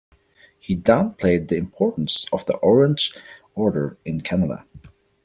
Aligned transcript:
He 0.57 0.75
downplayed 0.75 1.47
the 1.49 1.57
importance 1.57 2.25
of 2.33 2.43
the 2.47 2.55
Orange 2.55 3.13
Order 3.53 3.99
in 4.03 4.21
Canada. 4.21 4.65